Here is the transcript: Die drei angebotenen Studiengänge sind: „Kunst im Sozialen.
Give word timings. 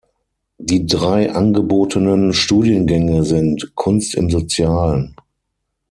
Die 0.57 0.87
drei 0.87 1.31
angebotenen 1.31 2.33
Studiengänge 2.33 3.23
sind: 3.23 3.75
„Kunst 3.75 4.15
im 4.15 4.31
Sozialen. 4.31 5.13